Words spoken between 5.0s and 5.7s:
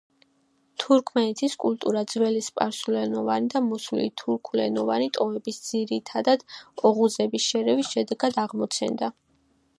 ტომების,